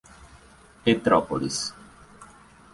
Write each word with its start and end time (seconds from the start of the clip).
Petrópolis 0.83 1.75